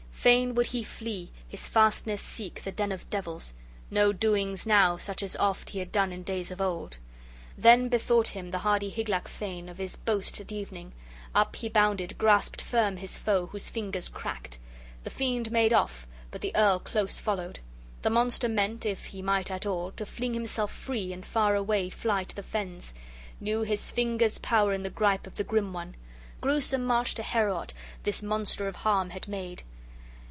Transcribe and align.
Fain 0.21 0.53
would 0.53 0.67
he 0.67 0.83
flee, 0.83 1.31
his 1.49 1.67
fastness 1.67 2.21
seek, 2.21 2.61
the 2.63 2.71
den 2.71 2.91
of 2.91 3.09
devils: 3.09 3.55
no 3.89 4.13
doings 4.13 4.67
now 4.67 4.95
such 4.95 5.23
as 5.23 5.35
oft 5.37 5.71
he 5.71 5.79
had 5.79 5.91
done 5.91 6.11
in 6.11 6.21
days 6.21 6.51
of 6.51 6.61
old! 6.61 6.99
Then 7.57 7.89
bethought 7.89 8.27
him 8.27 8.51
the 8.51 8.59
hardy 8.59 8.91
Hygelac 8.91 9.27
thane 9.27 9.67
of 9.67 9.79
his 9.79 9.95
boast 9.95 10.39
at 10.39 10.51
evening: 10.51 10.91
up 11.33 11.55
he 11.55 11.69
bounded, 11.69 12.19
grasped 12.19 12.61
firm 12.61 12.97
his 12.97 13.17
foe, 13.17 13.47
whose 13.47 13.71
fingers 13.71 14.09
cracked. 14.09 14.59
The 15.05 15.09
fiend 15.09 15.49
made 15.51 15.73
off, 15.73 16.05
but 16.29 16.41
the 16.41 16.55
earl 16.55 16.77
close 16.77 17.19
followed. 17.19 17.59
The 18.03 18.11
monster 18.11 18.47
meant 18.47 18.85
if 18.85 19.05
he 19.05 19.23
might 19.23 19.49
at 19.49 19.65
all 19.65 19.89
to 19.93 20.05
fling 20.05 20.35
himself 20.35 20.71
free, 20.71 21.11
and 21.11 21.25
far 21.25 21.55
away 21.55 21.89
fly 21.89 22.25
to 22.25 22.35
the 22.35 22.43
fens, 22.43 22.93
knew 23.39 23.63
his 23.63 23.89
fingers' 23.89 24.37
power 24.37 24.71
in 24.71 24.83
the 24.83 24.91
gripe 24.91 25.25
of 25.25 25.33
the 25.33 25.43
grim 25.43 25.73
one. 25.73 25.95
Gruesome 26.41 26.85
march 26.85 27.15
to 27.15 27.23
Heorot 27.23 27.73
this 28.03 28.21
monster 28.21 28.67
of 28.67 28.75
harm 28.75 29.09
had 29.09 29.27
made! 29.27 29.63